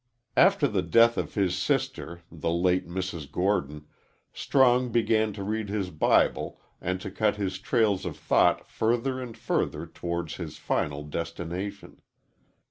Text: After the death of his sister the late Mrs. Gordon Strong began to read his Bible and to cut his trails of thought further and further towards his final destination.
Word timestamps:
After 0.35 0.67
the 0.67 0.81
death 0.81 1.15
of 1.15 1.35
his 1.35 1.55
sister 1.55 2.21
the 2.31 2.49
late 2.49 2.87
Mrs. 2.87 3.31
Gordon 3.31 3.85
Strong 4.33 4.91
began 4.91 5.31
to 5.33 5.43
read 5.43 5.69
his 5.69 5.91
Bible 5.91 6.59
and 6.81 6.99
to 7.01 7.11
cut 7.11 7.35
his 7.35 7.59
trails 7.59 8.03
of 8.03 8.17
thought 8.17 8.67
further 8.67 9.21
and 9.21 9.37
further 9.37 9.85
towards 9.85 10.37
his 10.37 10.57
final 10.57 11.03
destination. 11.03 12.01